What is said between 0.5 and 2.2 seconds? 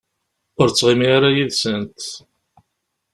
Ur ttɣimi ara yid-sent.